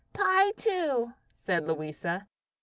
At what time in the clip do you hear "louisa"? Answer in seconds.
1.67-2.27